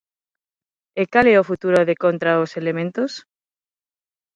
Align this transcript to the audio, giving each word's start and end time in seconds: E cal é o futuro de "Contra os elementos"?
E 1.01 1.03
cal 1.13 1.25
é 1.33 1.37
o 1.37 1.47
futuro 1.49 1.79
de 1.89 1.95
"Contra 2.03 2.41
os 2.43 2.51
elementos"? 2.61 3.11